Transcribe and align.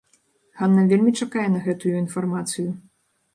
Ганна 0.61 0.85
вельмі 0.91 1.13
чакае 1.25 1.43
на 1.57 1.61
гэтую 1.67 1.93
інфармацыю. 2.05 2.67